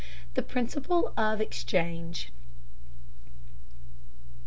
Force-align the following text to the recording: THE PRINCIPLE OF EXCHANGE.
THE 0.33 0.41
PRINCIPLE 0.41 1.13
OF 1.15 1.39
EXCHANGE. 1.41 2.31